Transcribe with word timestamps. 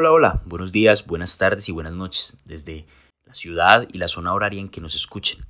Hola, 0.00 0.12
hola, 0.12 0.42
buenos 0.44 0.70
días, 0.70 1.08
buenas 1.08 1.38
tardes 1.38 1.68
y 1.68 1.72
buenas 1.72 1.92
noches 1.92 2.36
desde 2.44 2.86
la 3.26 3.34
ciudad 3.34 3.88
y 3.92 3.98
la 3.98 4.06
zona 4.06 4.32
horaria 4.32 4.60
en 4.60 4.68
que 4.68 4.80
nos 4.80 4.94
escuchen. 4.94 5.44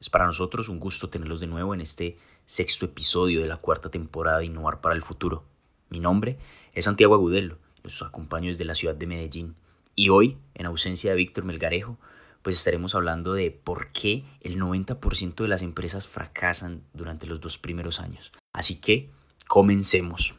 Es 0.00 0.08
para 0.08 0.24
nosotros 0.24 0.70
un 0.70 0.80
gusto 0.80 1.10
tenerlos 1.10 1.38
de 1.38 1.48
nuevo 1.48 1.74
en 1.74 1.82
este 1.82 2.16
sexto 2.46 2.86
episodio 2.86 3.42
de 3.42 3.46
la 3.46 3.58
cuarta 3.58 3.90
temporada 3.90 4.38
de 4.38 4.46
Innovar 4.46 4.80
para 4.80 4.94
el 4.94 5.02
Futuro. 5.02 5.44
Mi 5.90 6.00
nombre 6.00 6.38
es 6.72 6.86
Santiago 6.86 7.12
Agudelo, 7.12 7.58
los 7.82 8.00
acompaño 8.00 8.48
desde 8.48 8.64
la 8.64 8.74
ciudad 8.74 8.94
de 8.94 9.06
Medellín 9.06 9.54
y 9.94 10.08
hoy, 10.08 10.38
en 10.54 10.64
ausencia 10.64 11.10
de 11.10 11.18
Víctor 11.18 11.44
Melgarejo, 11.44 11.98
pues 12.40 12.56
estaremos 12.56 12.94
hablando 12.94 13.34
de 13.34 13.50
por 13.50 13.92
qué 13.92 14.24
el 14.40 14.58
90% 14.58 15.34
de 15.34 15.48
las 15.48 15.60
empresas 15.60 16.08
fracasan 16.08 16.84
durante 16.94 17.26
los 17.26 17.38
dos 17.38 17.58
primeros 17.58 18.00
años. 18.00 18.32
Así 18.54 18.80
que, 18.80 19.10
comencemos. 19.46 20.36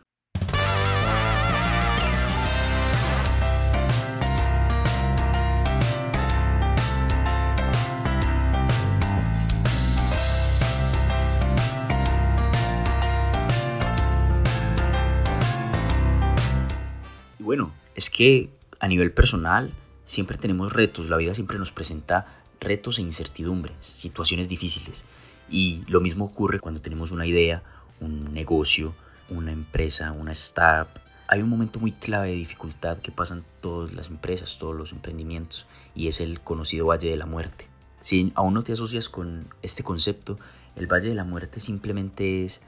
Bueno, 17.55 17.72
es 17.95 18.09
que 18.09 18.50
a 18.82 18.88
nivel 18.90 19.14
personal 19.14 19.72
siempre 20.04 20.38
tenemos 20.38 20.73
retos, 20.73 21.08
la 21.08 21.16
vida 21.16 21.34
siempre 21.34 21.58
nos 21.58 21.72
presenta 21.72 22.28
retos 22.59 23.00
e 23.00 23.02
incertidumbres, 23.02 23.73
situaciones 23.80 24.50
difíciles. 24.50 25.05
Y 25.50 25.84
lo 25.88 26.02
mismo 26.02 26.26
ocurre 26.26 26.59
cuando 26.59 26.81
tenemos 26.81 27.12
una 27.12 27.26
idea, 27.26 27.64
un 28.02 28.34
negocio, 28.34 28.94
una 29.30 29.54
empresa, 29.54 30.12
una 30.12 30.34
startup. 30.34 31.00
Hay 31.30 31.41
un 31.41 31.48
momento 31.48 31.80
muy 31.80 31.94
clave 31.94 32.31
de 32.31 32.36
dificultad 32.36 32.98
que 32.98 33.14
pasan 33.14 33.45
todas 33.62 33.94
las 33.94 34.09
empresas, 34.09 34.58
todos 34.59 34.76
los 34.76 34.92
emprendimientos, 34.92 35.66
y 35.95 36.09
es 36.09 36.20
el 36.20 36.42
conocido 36.42 36.88
Valle 36.88 37.09
de 37.09 37.16
la 37.16 37.26
Muerte. 37.26 37.67
Si 38.02 38.33
aún 38.36 38.53
no 38.53 38.64
te 38.64 38.73
asocias 38.73 39.08
con 39.08 39.48
este 39.61 39.81
concepto, 39.81 40.38
el 40.76 40.92
Valle 40.92 41.08
de 41.08 41.16
la 41.16 41.23
Muerte 41.23 41.61
simplemente 41.61 42.44
es 42.44 42.61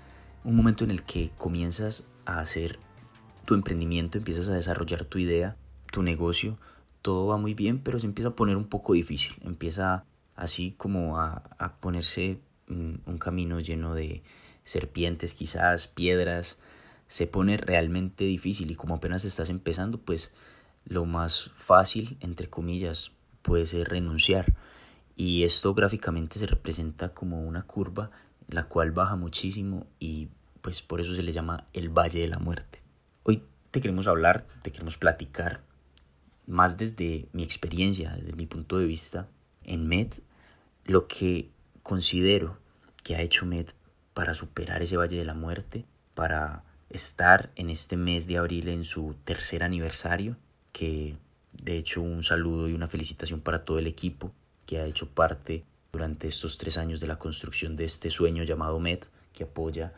un 0.45 0.55
momento 0.55 0.85
en 0.85 0.91
el 0.91 1.03
que 1.03 1.31
comienzas 1.37 2.07
a 2.25 2.39
hacer 2.39 2.79
tu 3.47 3.53
emprendimiento, 3.53 4.17
empiezas 4.17 4.49
a 4.49 4.53
desarrollar 4.53 5.05
tu 5.05 5.19
idea, 5.19 5.55
tu 5.89 6.03
negocio, 6.03 6.59
todo 7.01 7.27
va 7.27 7.37
muy 7.37 7.53
bien, 7.53 7.79
pero 7.79 7.97
se 7.97 8.05
empieza 8.05 8.29
a 8.29 8.35
poner 8.35 8.57
un 8.57 8.67
poco 8.67 8.91
difícil, 8.91 9.37
empieza 9.41 10.03
así 10.35 10.75
como 10.77 11.17
a, 11.17 11.43
ponerse 11.79 12.41
un 12.67 13.17
camino 13.17 13.61
lleno 13.61 13.95
de 13.95 14.21
serpientes 14.65 15.33
quizás, 15.33 15.87
piedras, 15.87 16.59
se 17.07 17.25
pone 17.25 17.55
realmente 17.55 18.25
difícil 18.25 18.69
y 18.69 18.75
como 18.75 18.95
apenas 18.95 19.23
estás 19.23 19.49
empezando, 19.49 19.97
pues 19.97 20.33
lo 20.83 21.05
más 21.05 21.51
fácil, 21.55 22.17
entre 22.19 22.49
comillas, 22.49 23.11
puede 23.43 23.65
ser 23.65 23.87
renunciar. 23.87 24.53
Y 25.15 25.43
esto 25.43 25.73
gráficamente 25.73 26.37
se 26.37 26.47
representa 26.47 27.13
como 27.13 27.41
una 27.41 27.63
curva, 27.63 28.11
la 28.49 28.65
cual 28.65 28.91
baja 28.91 29.15
muchísimo 29.15 29.87
y 29.99 30.27
pues 30.61 30.81
por 30.81 30.99
eso 30.99 31.15
se 31.15 31.23
le 31.23 31.31
llama 31.31 31.63
el 31.71 31.89
Valle 31.89 32.19
de 32.19 32.27
la 32.27 32.39
Muerte. 32.39 32.86
Te 33.77 33.81
queremos 33.81 34.07
hablar, 34.07 34.43
te 34.63 34.71
queremos 34.71 34.97
platicar 34.97 35.61
más 36.47 36.77
desde 36.77 37.27
mi 37.31 37.43
experiencia, 37.43 38.15
desde 38.15 38.33
mi 38.33 38.47
punto 38.47 38.79
de 38.79 38.87
vista 38.87 39.27
en 39.63 39.87
MED, 39.87 40.13
lo 40.85 41.07
que 41.07 41.51
considero 41.83 42.57
que 43.03 43.15
ha 43.15 43.21
hecho 43.21 43.45
MED 43.45 43.67
para 44.15 44.33
superar 44.33 44.81
ese 44.81 44.97
Valle 44.97 45.19
de 45.19 45.25
la 45.25 45.35
Muerte, 45.35 45.85
para 46.15 46.63
estar 46.89 47.51
en 47.55 47.69
este 47.69 47.97
mes 47.97 48.25
de 48.25 48.39
abril 48.39 48.69
en 48.69 48.83
su 48.83 49.15
tercer 49.23 49.61
aniversario, 49.61 50.37
que 50.71 51.15
de 51.51 51.77
hecho 51.77 52.01
un 52.01 52.23
saludo 52.23 52.67
y 52.67 52.73
una 52.73 52.87
felicitación 52.87 53.41
para 53.41 53.63
todo 53.63 53.77
el 53.77 53.85
equipo 53.85 54.31
que 54.65 54.79
ha 54.79 54.87
hecho 54.87 55.07
parte 55.07 55.63
durante 55.91 56.27
estos 56.27 56.57
tres 56.57 56.79
años 56.79 56.99
de 56.99 57.05
la 57.05 57.19
construcción 57.19 57.75
de 57.75 57.83
este 57.83 58.09
sueño 58.09 58.43
llamado 58.43 58.79
MED, 58.79 59.03
que 59.33 59.43
apoya 59.43 59.93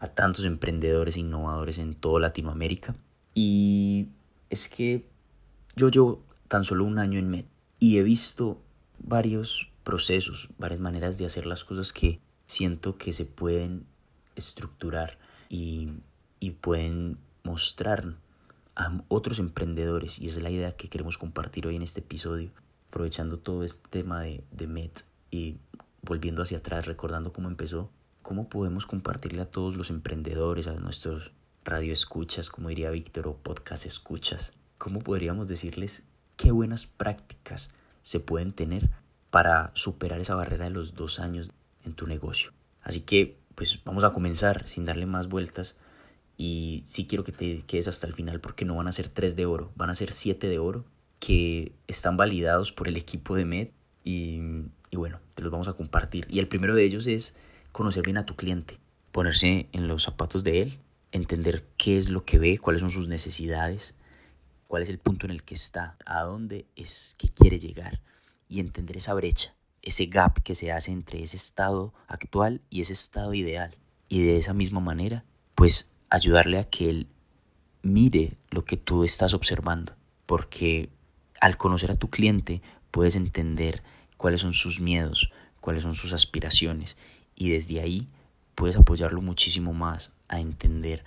a 0.00 0.08
tantos 0.08 0.44
emprendedores 0.44 1.14
e 1.14 1.20
innovadores 1.20 1.78
en 1.78 1.94
toda 1.94 2.18
Latinoamérica. 2.18 2.96
Y 3.34 4.08
es 4.48 4.68
que 4.68 5.06
yo 5.76 5.88
llevo 5.88 6.22
tan 6.48 6.64
solo 6.64 6.84
un 6.84 6.98
año 6.98 7.18
en 7.18 7.30
MED 7.30 7.44
y 7.78 7.98
he 7.98 8.02
visto 8.02 8.60
varios 8.98 9.70
procesos, 9.84 10.48
varias 10.58 10.80
maneras 10.80 11.16
de 11.18 11.26
hacer 11.26 11.46
las 11.46 11.64
cosas 11.64 11.92
que 11.92 12.20
siento 12.46 12.96
que 12.98 13.12
se 13.12 13.24
pueden 13.24 13.86
estructurar 14.36 15.18
y, 15.48 15.90
y 16.40 16.50
pueden 16.50 17.18
mostrar 17.44 18.16
a 18.76 19.00
otros 19.08 19.38
emprendedores. 19.38 20.18
Y 20.18 20.26
es 20.26 20.40
la 20.42 20.50
idea 20.50 20.76
que 20.76 20.88
queremos 20.88 21.18
compartir 21.18 21.66
hoy 21.66 21.76
en 21.76 21.82
este 21.82 22.00
episodio, 22.00 22.50
aprovechando 22.88 23.38
todo 23.38 23.64
este 23.64 23.88
tema 23.88 24.22
de, 24.22 24.42
de 24.50 24.66
MED 24.66 24.90
y 25.30 25.56
volviendo 26.02 26.42
hacia 26.42 26.58
atrás, 26.58 26.86
recordando 26.86 27.32
cómo 27.32 27.48
empezó, 27.48 27.90
cómo 28.22 28.48
podemos 28.48 28.86
compartirle 28.86 29.42
a 29.42 29.50
todos 29.50 29.76
los 29.76 29.90
emprendedores, 29.90 30.66
a 30.66 30.74
nuestros 30.74 31.32
radio 31.64 31.92
escuchas, 31.92 32.50
como 32.50 32.68
diría 32.68 32.90
Víctor, 32.90 33.28
o 33.28 33.36
podcast 33.36 33.86
escuchas, 33.86 34.54
¿cómo 34.78 35.00
podríamos 35.00 35.48
decirles 35.48 36.02
qué 36.36 36.50
buenas 36.52 36.86
prácticas 36.86 37.70
se 38.02 38.20
pueden 38.20 38.52
tener 38.52 38.90
para 39.30 39.70
superar 39.74 40.20
esa 40.20 40.34
barrera 40.34 40.64
de 40.64 40.70
los 40.70 40.94
dos 40.94 41.20
años 41.20 41.50
en 41.84 41.94
tu 41.94 42.06
negocio? 42.06 42.52
Así 42.82 43.00
que, 43.02 43.36
pues 43.54 43.80
vamos 43.84 44.04
a 44.04 44.12
comenzar 44.12 44.68
sin 44.68 44.86
darle 44.86 45.06
más 45.06 45.28
vueltas 45.28 45.76
y 46.36 46.82
sí 46.86 47.06
quiero 47.06 47.24
que 47.24 47.32
te 47.32 47.62
quedes 47.66 47.88
hasta 47.88 48.06
el 48.06 48.14
final 48.14 48.40
porque 48.40 48.64
no 48.64 48.74
van 48.74 48.88
a 48.88 48.92
ser 48.92 49.08
tres 49.08 49.36
de 49.36 49.44
oro, 49.44 49.70
van 49.76 49.90
a 49.90 49.94
ser 49.94 50.12
siete 50.12 50.48
de 50.48 50.58
oro 50.58 50.86
que 51.18 51.72
están 51.86 52.16
validados 52.16 52.72
por 52.72 52.88
el 52.88 52.96
equipo 52.96 53.34
de 53.34 53.44
MED 53.44 53.68
y, 54.02 54.40
y 54.90 54.96
bueno, 54.96 55.20
te 55.34 55.42
los 55.42 55.52
vamos 55.52 55.68
a 55.68 55.74
compartir. 55.74 56.26
Y 56.30 56.38
el 56.38 56.48
primero 56.48 56.74
de 56.74 56.84
ellos 56.84 57.06
es 57.06 57.36
conocer 57.72 58.02
bien 58.02 58.16
a 58.16 58.24
tu 58.24 58.36
cliente, 58.36 58.78
ponerse 59.12 59.68
en 59.72 59.86
los 59.86 60.04
zapatos 60.04 60.42
de 60.42 60.62
él, 60.62 60.78
entender 61.12 61.66
qué 61.76 61.98
es 61.98 62.08
lo 62.08 62.24
que 62.24 62.38
ve, 62.38 62.58
cuáles 62.58 62.80
son 62.80 62.90
sus 62.90 63.08
necesidades, 63.08 63.94
cuál 64.66 64.82
es 64.82 64.88
el 64.88 64.98
punto 64.98 65.26
en 65.26 65.32
el 65.32 65.42
que 65.42 65.54
está, 65.54 65.96
a 66.06 66.22
dónde 66.22 66.66
es 66.76 67.16
que 67.18 67.28
quiere 67.28 67.58
llegar 67.58 68.00
y 68.48 68.60
entender 68.60 68.96
esa 68.96 69.14
brecha, 69.14 69.54
ese 69.82 70.06
gap 70.06 70.42
que 70.42 70.54
se 70.54 70.72
hace 70.72 70.92
entre 70.92 71.22
ese 71.22 71.36
estado 71.36 71.92
actual 72.06 72.60
y 72.70 72.80
ese 72.80 72.92
estado 72.92 73.34
ideal. 73.34 73.76
Y 74.08 74.22
de 74.22 74.38
esa 74.38 74.54
misma 74.54 74.80
manera, 74.80 75.24
pues 75.54 75.90
ayudarle 76.08 76.58
a 76.58 76.64
que 76.64 76.90
él 76.90 77.06
mire 77.82 78.36
lo 78.50 78.64
que 78.64 78.76
tú 78.76 79.04
estás 79.04 79.34
observando, 79.34 79.94
porque 80.26 80.90
al 81.40 81.56
conocer 81.56 81.90
a 81.90 81.96
tu 81.96 82.10
cliente 82.10 82.60
puedes 82.90 83.16
entender 83.16 83.82
cuáles 84.16 84.42
son 84.42 84.52
sus 84.52 84.80
miedos, 84.80 85.30
cuáles 85.60 85.82
son 85.82 85.94
sus 85.94 86.12
aspiraciones 86.12 86.96
y 87.34 87.50
desde 87.50 87.80
ahí 87.80 88.08
puedes 88.54 88.76
apoyarlo 88.76 89.22
muchísimo 89.22 89.72
más 89.72 90.12
a 90.30 90.40
entender 90.40 91.04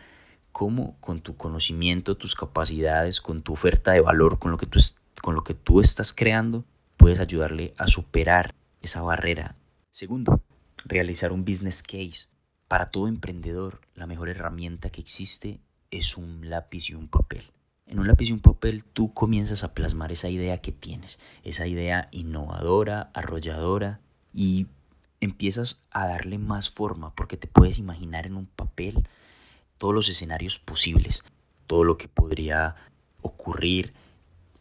cómo 0.52 0.96
con 1.00 1.22
tu 1.22 1.36
conocimiento, 1.36 2.16
tus 2.16 2.36
capacidades, 2.36 3.20
con 3.20 3.42
tu 3.42 3.54
oferta 3.54 3.92
de 3.92 4.02
valor, 4.02 4.38
con 4.38 4.52
lo 4.52 4.58
que 4.58 4.68
tú, 4.68 4.80
con 5.22 5.34
lo 5.34 5.44
que 5.44 5.56
tú 5.56 5.80
estás 5.80 6.14
creando, 6.14 6.66
puedes 6.98 7.20
ayudarle 7.20 7.74
a 7.78 7.88
superar 7.88 8.54
esa 8.82 9.02
barrera. 9.02 9.56
Segundo, 9.90 10.42
realizar 10.86 11.32
un 11.32 11.46
business 11.46 11.82
case. 11.82 12.28
Para 12.68 12.92
todo 12.92 13.08
emprendedor, 13.08 13.82
la 13.96 14.06
mejor 14.06 14.30
herramienta 14.30 14.90
que 14.90 15.02
existe 15.02 15.60
es 15.90 16.18
un 16.18 16.50
lápiz 16.50 16.90
y 16.90 16.94
un 16.94 17.08
papel. 17.08 17.44
En 17.86 18.00
un 18.00 18.08
lápiz 18.08 18.30
y 18.30 18.34
un 18.34 18.40
papel 18.40 18.84
tú 18.84 19.14
comienzas 19.14 19.64
a 19.64 19.74
plasmar 19.74 20.12
esa 20.12 20.30
idea 20.30 20.60
que 20.60 20.72
tienes, 20.72 21.20
esa 21.44 21.68
idea 21.68 22.08
innovadora, 22.12 23.12
arrolladora, 23.14 24.00
y 24.34 24.68
empiezas 25.24 25.86
a 25.92 26.08
darle 26.08 26.38
más 26.38 26.70
forma, 26.70 27.14
porque 27.16 27.38
te 27.38 27.48
puedes 27.48 27.80
imaginar 27.80 28.26
en 28.26 28.36
un 28.36 28.46
papel 28.46 29.08
todos 29.78 29.94
los 29.94 30.10
escenarios 30.10 30.60
posibles, 30.60 31.24
todo 31.68 31.84
lo 31.84 31.98
que 31.98 32.08
podría 32.08 32.76
ocurrir, 33.22 33.94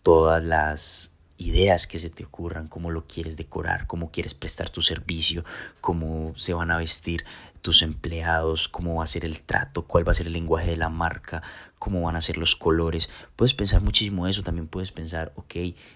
todas 0.03 0.43
las 0.43 1.17
ideas 1.49 1.87
que 1.87 1.99
se 1.99 2.11
te 2.11 2.25
ocurran, 2.25 2.69
cómo 2.69 2.91
lo 2.91 3.07
quieres 3.07 3.37
decorar, 3.37 3.87
cómo 3.87 4.11
quieres 4.11 4.35
prestar 4.35 4.71
tu 4.71 4.83
servicio, 4.83 5.45
cómo 5.81 6.33
se 6.37 6.55
van 6.55 6.71
a 6.71 6.79
vestir 6.79 7.25
tus 7.63 7.83
empleados, 7.83 8.69
cómo 8.69 8.97
va 8.97 9.05
a 9.05 9.07
ser 9.07 9.25
el 9.25 9.43
trato, 9.43 9.87
cuál 9.87 10.07
va 10.07 10.13
a 10.13 10.15
ser 10.17 10.27
el 10.27 10.33
lenguaje 10.33 10.71
de 10.71 10.77
la 10.77 10.89
marca, 10.89 11.43
cómo 11.79 12.03
van 12.03 12.17
a 12.17 12.21
ser 12.21 12.37
los 12.37 12.57
colores. 12.57 13.09
Puedes 13.37 13.55
pensar 13.55 13.81
muchísimo 13.83 14.27
eso, 14.27 14.43
también 14.43 14.67
puedes 14.67 14.93
pensar, 14.93 15.33
ok, 15.37 15.55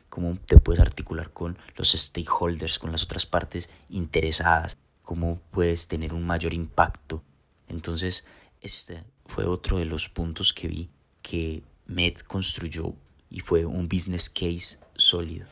cómo 0.08 0.38
te 0.46 0.58
puedes 0.58 0.81
articular 0.81 1.32
con 1.32 1.58
los 1.76 1.92
stakeholders, 1.92 2.78
con 2.78 2.92
las 2.92 3.02
otras 3.02 3.26
partes 3.26 3.69
interesadas, 3.88 4.78
cómo 5.02 5.40
puedes 5.50 5.88
tener 5.88 6.14
un 6.14 6.25
mayor 6.25 6.54
impacto. 6.54 7.22
Entonces, 7.69 8.26
este 8.60 9.04
fue 9.26 9.44
otro 9.44 9.78
de 9.78 9.84
los 9.84 10.08
puntos 10.08 10.52
que 10.52 10.69
vi 10.69 10.90
que 11.22 11.62
Med 11.87 12.16
construyó 12.19 12.94
y 13.37 13.41
fue 13.41 13.67
un 13.67 13.87
business 13.87 14.31
case 14.31 14.79
sólido. 14.97 15.47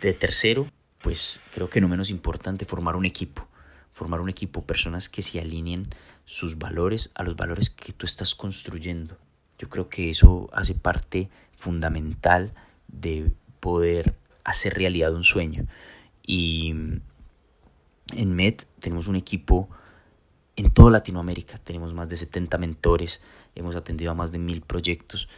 De 0.00 0.12
tercero, 0.12 0.70
pues 1.02 1.42
creo 1.52 1.68
que 1.68 1.80
no 1.80 1.88
menos 1.88 2.10
importante, 2.10 2.64
formar 2.64 2.94
un 2.94 3.06
equipo. 3.06 3.48
Formar 3.92 4.20
un 4.20 4.28
equipo, 4.28 4.62
personas 4.62 5.08
que 5.08 5.20
se 5.20 5.40
alineen 5.40 5.88
sus 6.24 6.58
valores 6.58 7.10
a 7.16 7.24
los 7.24 7.34
valores 7.34 7.70
que 7.70 7.92
tú 7.92 8.06
estás 8.06 8.36
construyendo. 8.36 9.18
Yo 9.58 9.68
creo 9.68 9.88
que 9.88 10.10
eso 10.10 10.48
hace 10.52 10.76
parte 10.76 11.28
fundamental 11.56 12.54
de 12.86 13.32
poder 13.58 14.14
hacer 14.44 14.74
realidad 14.74 15.12
un 15.12 15.24
sueño. 15.24 15.66
Y 16.24 16.70
en 18.14 18.36
MED 18.36 18.58
tenemos 18.78 19.08
un 19.08 19.16
equipo 19.16 19.68
en 20.54 20.70
toda 20.70 20.92
Latinoamérica, 20.92 21.58
tenemos 21.58 21.94
más 21.94 22.08
de 22.08 22.16
70 22.16 22.58
mentores, 22.58 23.20
hemos 23.56 23.74
atendido 23.74 24.12
a 24.12 24.14
más 24.14 24.30
de 24.30 24.38
mil 24.38 24.60
proyectos 24.60 25.28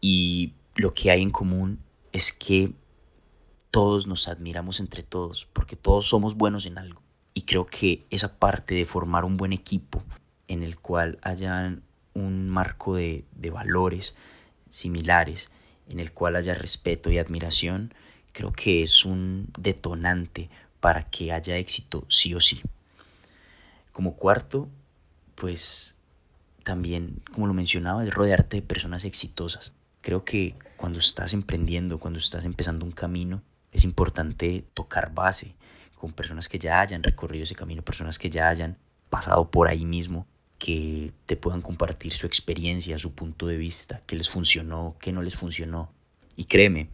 y 0.00 0.54
lo 0.76 0.94
que 0.94 1.10
hay 1.10 1.22
en 1.22 1.30
común 1.30 1.80
es 2.12 2.32
que 2.32 2.72
todos 3.70 4.06
nos 4.06 4.28
admiramos 4.28 4.80
entre 4.80 5.02
todos, 5.02 5.48
porque 5.52 5.76
todos 5.76 6.06
somos 6.06 6.34
buenos 6.34 6.66
en 6.66 6.78
algo. 6.78 7.02
Y 7.34 7.42
creo 7.42 7.66
que 7.66 8.06
esa 8.10 8.38
parte 8.38 8.74
de 8.74 8.84
formar 8.84 9.24
un 9.24 9.36
buen 9.36 9.52
equipo 9.52 10.02
en 10.48 10.62
el 10.62 10.78
cual 10.78 11.18
haya 11.22 11.76
un 12.14 12.48
marco 12.48 12.96
de, 12.96 13.24
de 13.32 13.50
valores 13.50 14.14
similares, 14.70 15.50
en 15.88 16.00
el 16.00 16.12
cual 16.12 16.36
haya 16.36 16.54
respeto 16.54 17.10
y 17.10 17.18
admiración, 17.18 17.92
creo 18.32 18.52
que 18.52 18.82
es 18.82 19.04
un 19.04 19.48
detonante 19.58 20.50
para 20.80 21.02
que 21.02 21.32
haya 21.32 21.56
éxito 21.56 22.06
sí 22.08 22.34
o 22.34 22.40
sí. 22.40 22.62
Como 23.92 24.16
cuarto, 24.16 24.68
pues 25.34 25.98
también, 26.64 27.22
como 27.32 27.46
lo 27.46 27.54
mencionaba, 27.54 28.04
es 28.04 28.12
rodearte 28.12 28.56
de 28.56 28.62
personas 28.62 29.04
exitosas. 29.04 29.72
Creo 30.06 30.24
que 30.24 30.54
cuando 30.76 31.00
estás 31.00 31.32
emprendiendo, 31.32 31.98
cuando 31.98 32.20
estás 32.20 32.44
empezando 32.44 32.86
un 32.86 32.92
camino, 32.92 33.42
es 33.72 33.82
importante 33.82 34.64
tocar 34.72 35.12
base 35.12 35.56
con 35.96 36.12
personas 36.12 36.48
que 36.48 36.60
ya 36.60 36.80
hayan 36.80 37.02
recorrido 37.02 37.42
ese 37.42 37.56
camino, 37.56 37.82
personas 37.82 38.16
que 38.16 38.30
ya 38.30 38.48
hayan 38.48 38.78
pasado 39.10 39.50
por 39.50 39.66
ahí 39.66 39.84
mismo, 39.84 40.28
que 40.58 41.12
te 41.26 41.36
puedan 41.36 41.60
compartir 41.60 42.12
su 42.12 42.24
experiencia, 42.24 43.00
su 43.00 43.16
punto 43.16 43.48
de 43.48 43.56
vista, 43.56 44.00
qué 44.06 44.14
les 44.14 44.28
funcionó, 44.28 44.94
qué 45.00 45.10
no 45.10 45.22
les 45.22 45.34
funcionó. 45.34 45.90
Y 46.36 46.44
créeme, 46.44 46.88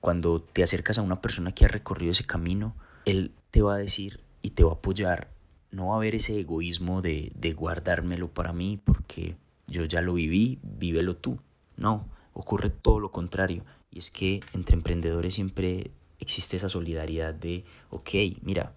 cuando 0.00 0.40
te 0.40 0.62
acercas 0.62 0.96
a 0.96 1.02
una 1.02 1.20
persona 1.20 1.52
que 1.52 1.66
ha 1.66 1.68
recorrido 1.68 2.12
ese 2.12 2.24
camino, 2.24 2.74
él 3.04 3.32
te 3.50 3.60
va 3.60 3.74
a 3.74 3.76
decir 3.78 4.20
y 4.40 4.52
te 4.52 4.64
va 4.64 4.70
a 4.70 4.76
apoyar. 4.76 5.28
No 5.70 5.88
va 5.88 5.92
a 5.92 5.96
haber 5.98 6.14
ese 6.14 6.40
egoísmo 6.40 7.02
de, 7.02 7.30
de 7.34 7.52
guardármelo 7.52 8.28
para 8.28 8.54
mí 8.54 8.80
porque 8.82 9.36
yo 9.66 9.84
ya 9.84 10.00
lo 10.00 10.14
viví, 10.14 10.60
vívelo 10.62 11.14
tú. 11.14 11.38
No, 11.76 12.08
ocurre 12.34 12.70
todo 12.70 13.00
lo 13.00 13.10
contrario. 13.10 13.64
Y 13.90 13.98
es 13.98 14.10
que 14.10 14.40
entre 14.52 14.76
emprendedores 14.76 15.34
siempre 15.34 15.90
existe 16.18 16.56
esa 16.56 16.68
solidaridad 16.68 17.32
de, 17.32 17.64
ok, 17.90 18.10
mira, 18.42 18.74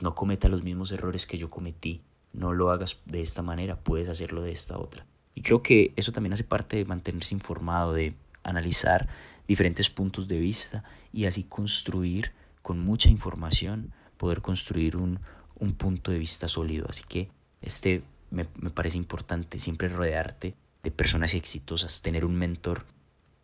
no 0.00 0.14
cometa 0.14 0.48
los 0.48 0.62
mismos 0.62 0.90
errores 0.92 1.26
que 1.26 1.38
yo 1.38 1.50
cometí, 1.50 2.02
no 2.32 2.52
lo 2.52 2.70
hagas 2.70 2.98
de 3.04 3.20
esta 3.20 3.42
manera, 3.42 3.78
puedes 3.78 4.08
hacerlo 4.08 4.42
de 4.42 4.52
esta 4.52 4.78
otra. 4.78 5.06
Y 5.34 5.42
creo 5.42 5.62
que 5.62 5.92
eso 5.96 6.12
también 6.12 6.32
hace 6.32 6.44
parte 6.44 6.76
de 6.76 6.84
mantenerse 6.84 7.34
informado, 7.34 7.92
de 7.92 8.14
analizar 8.42 9.08
diferentes 9.46 9.90
puntos 9.90 10.28
de 10.28 10.38
vista 10.38 10.84
y 11.12 11.26
así 11.26 11.44
construir 11.44 12.32
con 12.62 12.80
mucha 12.80 13.08
información, 13.08 13.92
poder 14.16 14.40
construir 14.40 14.96
un, 14.96 15.20
un 15.56 15.72
punto 15.72 16.10
de 16.10 16.18
vista 16.18 16.48
sólido. 16.48 16.86
Así 16.88 17.04
que 17.08 17.30
este 17.62 18.02
me, 18.30 18.46
me 18.56 18.70
parece 18.70 18.96
importante, 18.96 19.58
siempre 19.58 19.88
rodearte 19.88 20.54
de 20.82 20.90
personas 20.90 21.34
exitosas, 21.34 22.02
tener 22.02 22.24
un 22.24 22.36
mentor. 22.36 22.86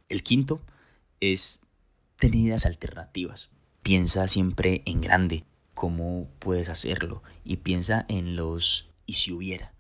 El 0.09 0.23
quinto 0.23 0.61
es 1.21 1.63
tenidas 2.17 2.67
alternativas. 2.67 3.51
Piensa 3.83 4.29
siempre 4.29 4.83
en 4.87 5.01
grande, 5.01 5.45
cómo 5.75 6.29
puedes 6.39 6.69
hacerlo 6.69 7.23
y 7.45 7.57
piensa 7.59 8.07
en 8.09 8.37
los 8.37 8.89
y 9.07 9.15
si 9.15 9.33
hubiera, 9.33 9.73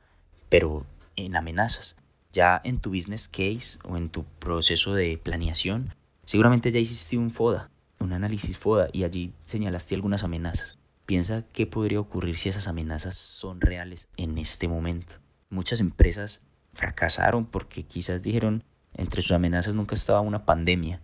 pero 0.48 0.86
en 1.16 1.36
amenazas. 1.36 1.96
Ya 2.32 2.60
en 2.64 2.80
tu 2.80 2.90
business 2.90 3.28
case 3.28 3.78
o 3.84 3.96
en 3.96 4.10
tu 4.10 4.24
proceso 4.24 4.92
de 4.92 5.16
planeación, 5.18 5.94
seguramente 6.24 6.72
ya 6.72 6.80
hiciste 6.80 7.16
un 7.16 7.30
FODA, 7.30 7.70
un 8.00 8.12
análisis 8.12 8.58
FODA 8.58 8.88
y 8.92 9.04
allí 9.04 9.32
señalaste 9.44 9.94
algunas 9.94 10.24
amenazas. 10.24 10.76
Piensa 11.06 11.44
qué 11.52 11.66
podría 11.66 12.00
ocurrir 12.00 12.36
si 12.36 12.48
esas 12.48 12.66
amenazas 12.66 13.16
son 13.16 13.60
reales 13.60 14.08
en 14.16 14.38
este 14.38 14.68
momento. 14.68 15.16
Muchas 15.48 15.78
empresas 15.78 16.42
fracasaron 16.74 17.46
porque 17.46 17.84
quizás 17.84 18.22
dijeron 18.22 18.64
entre 18.96 19.22
sus 19.22 19.32
amenazas 19.32 19.74
nunca 19.74 19.94
estaba 19.94 20.20
una 20.20 20.44
pandemia, 20.44 21.00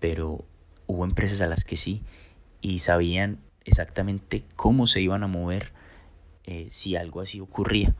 pero 0.00 0.44
hubo 0.86 1.04
empresas 1.04 1.40
a 1.40 1.46
las 1.46 1.64
que 1.64 1.76
sí 1.76 2.02
y 2.60 2.78
sabían 2.80 3.38
exactamente 3.64 4.44
cómo 4.56 4.86
se 4.86 5.00
iban 5.00 5.22
a 5.22 5.26
mover 5.26 5.72
eh, 6.44 6.66
si 6.70 6.96
algo 6.96 7.20
así 7.20 7.40
ocurría. 7.40 7.94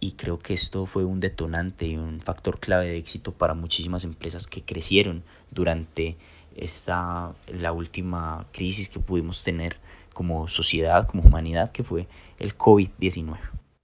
Y 0.00 0.12
creo 0.12 0.38
que 0.38 0.54
esto 0.54 0.86
fue 0.86 1.04
un 1.04 1.20
detonante 1.20 1.86
y 1.86 1.96
un 1.96 2.20
factor 2.20 2.58
clave 2.58 2.86
de 2.86 2.96
éxito 2.96 3.32
para 3.32 3.54
muchísimas 3.54 4.02
empresas 4.02 4.46
que 4.46 4.62
crecieron 4.62 5.22
durante 5.50 6.16
esta, 6.56 7.34
la 7.46 7.72
última 7.72 8.46
crisis 8.50 8.88
que 8.88 8.98
pudimos 8.98 9.44
tener 9.44 9.76
como 10.14 10.48
sociedad, 10.48 11.06
como 11.06 11.22
humanidad, 11.22 11.70
que 11.70 11.84
fue 11.84 12.08
el 12.38 12.56
COVID-19. 12.56 13.38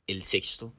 El 0.06 0.22
sexto, 0.22 0.72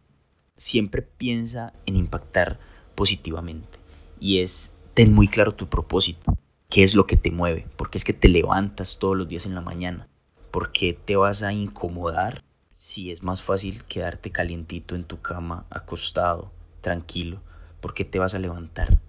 siempre 0.57 1.01
piensa 1.01 1.73
en 1.85 1.95
impactar 1.95 2.59
positivamente. 2.95 3.79
Y 4.19 4.39
es 4.39 4.75
ten 4.93 5.13
muy 5.13 5.27
claro 5.27 5.53
tu 5.53 5.69
propósito 5.69 6.35
qué 6.69 6.83
es 6.83 6.95
lo 6.95 7.07
que 7.07 7.15
te 7.15 7.31
mueve, 7.31 7.67
porque 7.77 7.97
es 7.97 8.03
que 8.03 8.13
te 8.13 8.27
levantas 8.27 8.99
todos 8.99 9.15
los 9.15 9.27
días 9.27 9.45
en 9.45 9.55
la 9.55 9.61
mañana, 9.61 10.07
por 10.51 10.71
qué 10.71 10.93
te 10.93 11.15
vas 11.15 11.43
a 11.43 11.53
incomodar 11.53 12.43
si 12.73 13.11
es 13.11 13.23
más 13.23 13.41
fácil 13.41 13.83
quedarte 13.85 14.31
calientito 14.31 14.95
en 14.95 15.03
tu 15.03 15.21
cama, 15.21 15.65
acostado, 15.69 16.51
tranquilo, 16.81 17.41
por 17.79 17.93
qué 17.93 18.05
te 18.05 18.19
vas 18.19 18.35
a 18.35 18.39
levantar, 18.39 18.99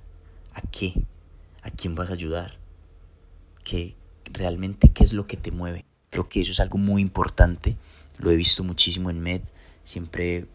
a 0.54 0.60
qué, 0.62 0.94
a 1.62 1.70
quién 1.70 1.94
vas 1.94 2.10
a 2.10 2.14
ayudar, 2.14 2.58
¿Qué, 3.64 3.96
realmente 4.32 4.88
qué 4.88 5.04
es 5.04 5.12
lo 5.12 5.26
que 5.26 5.36
te 5.36 5.50
mueve. 5.50 5.84
Creo 6.08 6.28
que 6.28 6.40
eso 6.40 6.52
es 6.52 6.60
algo 6.60 6.78
muy 6.78 7.02
importante, 7.02 7.76
lo 8.16 8.30
he 8.30 8.36
visto 8.36 8.64
muchísimo 8.64 9.10
en 9.10 9.20
MED, 9.20 9.42
siempre 9.84 10.46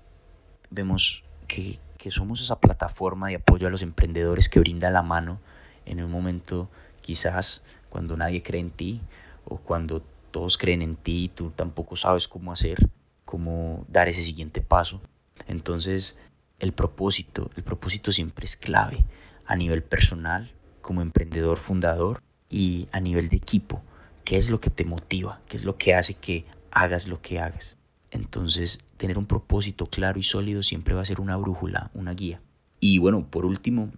vemos 0.74 1.24
que, 1.48 1.80
que 1.98 2.12
somos 2.12 2.42
esa 2.42 2.60
plataforma 2.60 3.30
de 3.30 3.36
apoyo 3.36 3.68
a 3.68 3.72
los 3.72 3.82
emprendedores 3.82 4.50
que 4.50 4.60
brinda 4.60 4.92
la 4.92 5.02
mano 5.02 5.40
en 5.86 6.04
un 6.04 6.12
momento 6.12 6.70
Quizás 7.04 7.64
cuando 7.90 8.16
nadie 8.16 8.42
cree 8.42 8.62
en 8.62 8.72
ti 8.72 9.02
o 9.44 9.58
cuando 9.58 10.02
todos 10.32 10.58
creen 10.58 10.82
en 10.82 10.96
ti 10.96 11.26
y 11.26 11.28
tú 11.28 11.52
tampoco 11.52 11.98
sabes 11.98 12.30
cómo 12.30 12.54
hacer, 12.54 12.90
cómo 13.26 13.86
dar 13.90 14.08
ese 14.08 14.24
siguiente 14.24 14.62
paso. 14.62 15.02
Entonces, 15.48 16.18
el 16.60 16.72
propósito, 16.72 17.52
el 17.58 17.64
propósito 17.64 18.14
siempre 18.14 18.46
es 18.46 18.56
clave 18.56 19.04
a 19.46 19.58
nivel 19.58 19.84
personal, 19.84 20.54
como 20.82 21.02
emprendedor 21.02 21.58
fundador 21.58 22.24
y 22.50 22.88
a 22.94 23.02
nivel 23.02 23.28
de 23.28 23.36
equipo. 23.36 23.82
¿Qué 24.24 24.38
es 24.38 24.50
lo 24.50 24.62
que 24.62 24.70
te 24.70 24.86
motiva? 24.86 25.42
¿Qué 25.50 25.58
es 25.58 25.66
lo 25.66 25.78
que 25.78 25.94
hace 25.94 26.14
que 26.14 26.46
hagas 26.72 27.06
lo 27.06 27.22
que 27.22 27.42
hagas? 27.42 27.76
Entonces, 28.14 28.86
tener 28.98 29.18
un 29.18 29.26
propósito 29.26 29.88
claro 29.88 30.20
y 30.20 30.24
sólido 30.24 30.62
siempre 30.62 30.94
va 30.94 31.02
a 31.02 31.06
ser 31.06 31.20
una 31.20 31.36
brújula, 31.36 31.90
una 31.96 32.14
guía. 32.14 32.42
Y 32.80 33.00
bueno, 33.00 33.26
por 33.28 33.44
último, 33.44 33.92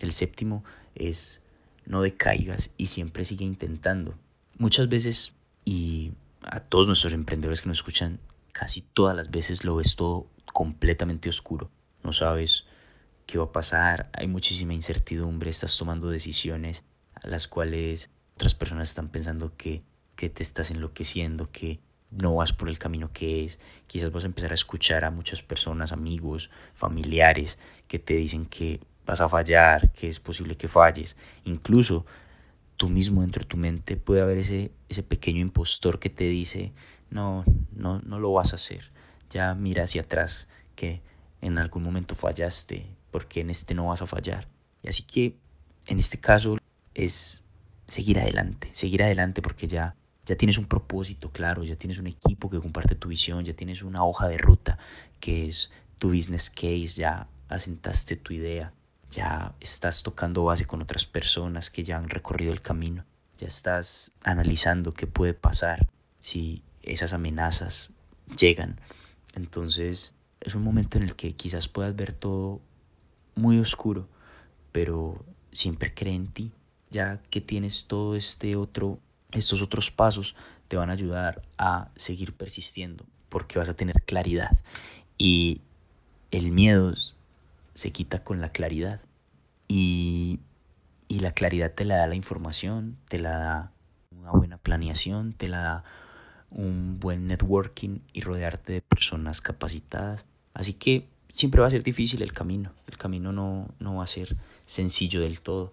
el 0.00 0.12
séptimo 0.12 0.64
es 0.96 1.40
no 1.86 2.02
decaigas 2.02 2.70
y 2.76 2.86
siempre 2.86 3.24
sigue 3.24 3.44
intentando. 3.44 4.14
Muchas 4.58 4.88
veces, 4.88 5.36
y 5.64 6.10
a 6.42 6.58
todos 6.58 6.88
nuestros 6.88 7.12
emprendedores 7.12 7.62
que 7.62 7.68
nos 7.68 7.78
escuchan, 7.78 8.18
casi 8.50 8.80
todas 8.80 9.16
las 9.16 9.30
veces 9.30 9.64
lo 9.64 9.76
ves 9.76 9.94
todo 9.94 10.26
completamente 10.52 11.28
oscuro. 11.28 11.70
No 12.02 12.12
sabes 12.12 12.64
qué 13.26 13.38
va 13.38 13.44
a 13.44 13.52
pasar, 13.52 14.10
hay 14.14 14.26
muchísima 14.26 14.74
incertidumbre, 14.74 15.48
estás 15.48 15.78
tomando 15.78 16.10
decisiones 16.10 16.82
a 17.14 17.28
las 17.28 17.46
cuales 17.46 18.10
otras 18.34 18.56
personas 18.56 18.88
están 18.88 19.10
pensando 19.10 19.56
que, 19.56 19.84
que 20.16 20.28
te 20.28 20.42
estás 20.42 20.72
enloqueciendo, 20.72 21.52
que 21.52 21.78
no 22.10 22.34
vas 22.36 22.52
por 22.52 22.68
el 22.68 22.78
camino 22.78 23.10
que 23.12 23.44
es. 23.44 23.58
Quizás 23.86 24.10
vas 24.12 24.24
a 24.24 24.26
empezar 24.26 24.50
a 24.50 24.54
escuchar 24.54 25.04
a 25.04 25.10
muchas 25.10 25.42
personas, 25.42 25.92
amigos, 25.92 26.50
familiares, 26.74 27.58
que 27.88 27.98
te 27.98 28.14
dicen 28.14 28.46
que 28.46 28.80
vas 29.06 29.20
a 29.20 29.28
fallar, 29.28 29.92
que 29.92 30.08
es 30.08 30.20
posible 30.20 30.56
que 30.56 30.68
falles. 30.68 31.16
Incluso 31.44 32.06
tú 32.76 32.88
mismo 32.88 33.20
dentro 33.22 33.42
de 33.42 33.48
tu 33.48 33.56
mente 33.56 33.96
puede 33.96 34.22
haber 34.22 34.38
ese, 34.38 34.70
ese 34.88 35.02
pequeño 35.02 35.40
impostor 35.40 35.98
que 35.98 36.10
te 36.10 36.24
dice, 36.24 36.72
no, 37.10 37.44
no, 37.72 38.00
no 38.00 38.18
lo 38.18 38.32
vas 38.32 38.52
a 38.52 38.56
hacer. 38.56 38.90
Ya 39.30 39.54
mira 39.54 39.84
hacia 39.84 40.02
atrás 40.02 40.48
que 40.74 41.02
en 41.40 41.58
algún 41.58 41.82
momento 41.82 42.14
fallaste, 42.14 42.86
porque 43.10 43.40
en 43.40 43.50
este 43.50 43.74
no 43.74 43.86
vas 43.86 44.02
a 44.02 44.06
fallar. 44.06 44.48
Y 44.82 44.88
así 44.88 45.02
que 45.02 45.36
en 45.86 45.98
este 45.98 46.18
caso 46.18 46.56
es 46.94 47.42
seguir 47.86 48.18
adelante, 48.18 48.70
seguir 48.72 49.02
adelante 49.02 49.42
porque 49.42 49.66
ya, 49.66 49.94
ya 50.26 50.36
tienes 50.36 50.58
un 50.58 50.66
propósito 50.66 51.30
claro, 51.30 51.64
ya 51.64 51.76
tienes 51.76 51.98
un 51.98 52.06
equipo 52.06 52.50
que 52.50 52.60
comparte 52.60 52.94
tu 52.94 53.08
visión, 53.08 53.44
ya 53.44 53.54
tienes 53.54 53.82
una 53.82 54.04
hoja 54.04 54.28
de 54.28 54.38
ruta 54.38 54.78
que 55.18 55.48
es 55.48 55.70
tu 55.98 56.08
business 56.08 56.50
case, 56.50 56.88
ya 56.96 57.28
asentaste 57.48 58.16
tu 58.16 58.32
idea, 58.32 58.72
ya 59.10 59.54
estás 59.60 60.02
tocando 60.02 60.44
base 60.44 60.66
con 60.66 60.82
otras 60.82 61.04
personas 61.06 61.70
que 61.70 61.84
ya 61.84 61.98
han 61.98 62.08
recorrido 62.08 62.52
el 62.52 62.62
camino, 62.62 63.04
ya 63.38 63.48
estás 63.48 64.12
analizando 64.22 64.92
qué 64.92 65.06
puede 65.06 65.34
pasar 65.34 65.88
si 66.20 66.62
esas 66.82 67.12
amenazas 67.12 67.90
llegan. 68.38 68.78
Entonces 69.34 70.14
es 70.40 70.54
un 70.54 70.62
momento 70.62 70.98
en 70.98 71.04
el 71.04 71.16
que 71.16 71.34
quizás 71.34 71.68
puedas 71.68 71.94
ver 71.94 72.12
todo 72.12 72.60
muy 73.34 73.58
oscuro, 73.58 74.08
pero 74.72 75.24
siempre 75.52 75.92
cree 75.92 76.14
en 76.14 76.28
ti, 76.28 76.52
ya 76.90 77.20
que 77.30 77.40
tienes 77.40 77.86
todo 77.86 78.16
este 78.16 78.56
otro, 78.56 78.98
estos 79.32 79.62
otros 79.62 79.90
pasos 79.90 80.34
te 80.68 80.76
van 80.76 80.90
a 80.90 80.94
ayudar 80.94 81.42
a 81.58 81.88
seguir 81.96 82.32
persistiendo, 82.32 83.04
porque 83.28 83.58
vas 83.58 83.68
a 83.68 83.74
tener 83.74 84.02
claridad 84.02 84.58
y 85.18 85.60
el 86.30 86.52
miedo 86.52 86.94
se 87.74 87.92
quita 87.92 88.22
con 88.22 88.40
la 88.40 88.52
claridad 88.52 89.00
y, 89.68 90.40
y 91.08 91.20
la 91.20 91.32
claridad 91.32 91.72
te 91.72 91.84
la 91.84 91.96
da 91.96 92.06
la 92.06 92.14
información, 92.14 92.96
te 93.08 93.18
la 93.18 93.38
da 93.38 93.72
una 94.16 94.32
buena 94.32 94.58
planeación, 94.58 95.32
te 95.32 95.48
la 95.48 95.58
da 95.58 95.84
un 96.50 96.98
buen 96.98 97.26
networking 97.26 98.00
y 98.12 98.20
rodearte 98.22 98.72
de 98.72 98.82
personas 98.82 99.40
capacitadas. 99.40 100.26
Así 100.54 100.74
que 100.74 101.08
siempre 101.28 101.60
va 101.60 101.68
a 101.68 101.70
ser 101.70 101.82
difícil 101.82 102.22
el 102.22 102.32
camino. 102.32 102.72
El 102.86 102.96
camino 102.96 103.32
no, 103.32 103.68
no 103.78 103.96
va 103.96 104.04
a 104.04 104.08
ser 104.08 104.36
sencillo 104.66 105.20
del 105.20 105.40
todo. 105.40 105.72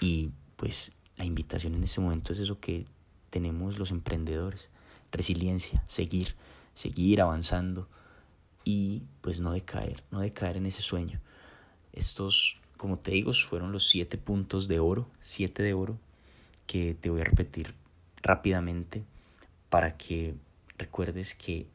Y 0.00 0.30
pues 0.56 0.92
la 1.18 1.24
invitación 1.24 1.74
en 1.74 1.82
este 1.82 2.00
momento 2.00 2.32
es 2.32 2.38
eso 2.38 2.60
que 2.60 2.86
tenemos 3.30 3.78
los 3.78 3.90
emprendedores. 3.90 4.70
Resiliencia, 5.10 5.82
seguir, 5.86 6.36
seguir 6.74 7.20
avanzando 7.20 7.88
y 8.64 9.02
pues 9.20 9.40
no 9.40 9.52
decaer, 9.52 10.02
no 10.10 10.20
decaer 10.20 10.56
en 10.56 10.66
ese 10.66 10.82
sueño. 10.82 11.20
Estos, 11.92 12.60
como 12.76 12.98
te 12.98 13.10
digo, 13.10 13.32
fueron 13.32 13.72
los 13.72 13.88
siete 13.88 14.16
puntos 14.16 14.68
de 14.68 14.78
oro, 14.78 15.08
siete 15.20 15.62
de 15.62 15.74
oro, 15.74 15.98
que 16.66 16.94
te 16.94 17.10
voy 17.10 17.22
a 17.22 17.24
repetir 17.24 17.74
rápidamente 18.22 19.04
para 19.70 19.96
que 19.96 20.34
recuerdes 20.76 21.34
que 21.34 21.66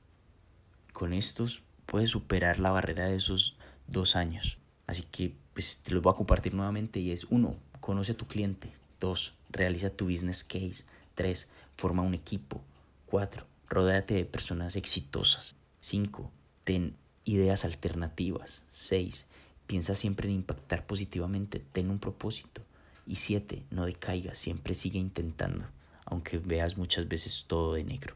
con 0.94 1.14
estos 1.14 1.64
puedes 1.86 2.12
superar 2.12 2.60
la 2.60 2.72
barrera 2.72 3.08
de 3.08 3.18
esos 3.18 3.58
dos 3.88 4.16
años. 4.16 4.58
Así 4.88 5.04
que 5.12 5.34
pues, 5.54 5.80
te 5.80 5.92
los 5.92 6.02
voy 6.02 6.14
a 6.14 6.16
compartir 6.16 6.54
nuevamente 6.54 7.00
y 7.00 7.12
es 7.12 7.26
uno, 7.26 7.56
conoce 7.80 8.14
a 8.14 8.18
tu 8.18 8.28
cliente. 8.28 8.72
Dos, 9.04 9.34
realiza 9.50 9.90
tu 9.90 10.06
business 10.06 10.46
case. 10.46 10.86
Tres, 11.14 11.50
forma 11.76 12.04
un 12.04 12.14
equipo. 12.14 12.62
Cuatro, 13.06 13.46
rodéate 13.68 14.14
de 14.14 14.24
personas 14.24 14.78
exitosas. 14.78 15.56
Cinco, 15.82 16.32
ten 16.64 16.96
ideas 17.26 17.66
alternativas. 17.66 18.64
Seis, 18.70 19.28
piensa 19.68 19.96
siempre 19.96 20.30
en 20.30 20.36
impactar 20.36 20.86
positivamente. 20.86 21.62
Ten 21.74 21.90
un 21.90 22.00
propósito. 22.00 22.62
Y 23.06 23.16
siete, 23.16 23.66
no 23.72 23.86
decaigas, 23.86 24.38
siempre 24.38 24.74
sigue 24.74 25.00
intentando, 25.00 25.66
aunque 26.06 26.38
veas 26.38 26.78
muchas 26.78 27.06
veces 27.10 27.44
todo 27.46 27.74
de 27.74 27.84
negro. 27.84 28.16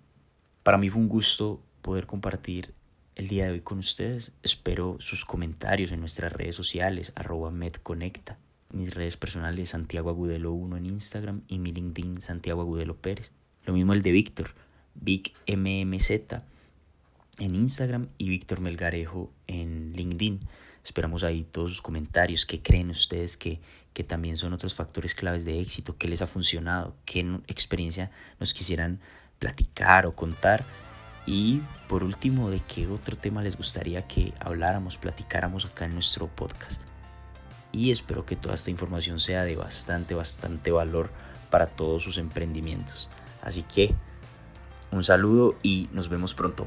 Para 0.64 0.78
mí 0.78 0.88
fue 0.88 1.02
un 1.02 1.10
gusto 1.10 1.62
poder 1.82 2.08
compartir 2.08 2.74
el 3.16 3.28
día 3.28 3.44
de 3.44 3.52
hoy 3.52 3.62
con 3.62 3.80
ustedes. 3.80 4.32
Espero 4.42 4.96
sus 5.02 5.26
comentarios 5.26 5.92
en 5.92 6.00
nuestras 6.00 6.32
redes 6.32 6.56
sociales, 6.56 7.12
arroba 7.14 7.52
medconecta. 7.52 8.38
Mis 8.72 8.94
redes 8.94 9.18
personales 9.18 9.70
Santiago 9.70 10.10
Agudelo 10.10 10.52
1 10.52 10.78
en 10.78 10.86
Instagram 10.86 11.42
y 11.48 11.60
mi 11.60 11.72
LinkedIn 11.72 12.22
Santiago 12.22 12.62
Agudelo 12.62 12.96
Pérez. 12.98 13.32
Lo 13.66 13.74
mismo 13.74 13.94
el 13.94 14.02
de 14.02 14.12
Víctor, 14.12 14.52
VicMMZ 14.96 16.12
en 17.40 17.56
Instagram 17.56 18.10
y 18.18 18.30
Víctor 18.30 18.60
Melgarejo 18.60 19.32
en 19.48 19.94
LinkedIn. 19.94 20.42
Esperamos 20.84 21.24
ahí 21.24 21.44
todos 21.44 21.72
sus 21.72 21.82
comentarios, 21.82 22.46
qué 22.46 22.62
creen 22.62 22.90
ustedes 22.90 23.38
que, 23.38 23.60
que 23.94 24.04
también 24.04 24.38
son 24.38 24.54
otros 24.54 24.74
factores 24.74 25.14
claves 25.16 25.46
de 25.46 25.60
éxito, 25.60 25.98
qué 25.98 26.08
les 26.08 26.22
ha 26.22 26.28
funcionado, 26.28 26.96
qué 27.06 27.20
experiencia 27.48 28.12
nos 28.40 28.54
quisieran 28.54 29.00
platicar 29.40 30.06
o 30.06 30.16
contar 30.16 30.66
y 31.28 31.62
por 31.90 32.06
último, 32.06 32.50
¿de 32.50 32.62
qué 32.62 32.88
otro 32.88 33.18
tema 33.18 33.44
les 33.44 33.58
gustaría 33.58 34.08
que 34.08 34.34
habláramos, 34.40 34.98
platicáramos 34.98 35.66
acá 35.66 35.86
en 35.86 35.94
nuestro 35.94 36.28
podcast? 36.28 36.82
Y 37.78 37.92
espero 37.92 38.26
que 38.26 38.36
toda 38.36 38.56
esta 38.56 38.72
información 38.72 39.20
sea 39.20 39.44
de 39.44 39.56
bastante, 39.56 40.16
bastante 40.16 40.72
valor 40.72 41.12
para 41.52 41.68
todos 41.68 42.02
sus 42.02 42.18
emprendimientos. 42.18 43.08
Así 43.40 43.62
que 43.62 43.94
un 44.92 45.04
saludo 45.04 45.56
y 45.62 45.88
nos 45.92 46.10
vemos 46.10 46.34
pronto. 46.34 46.66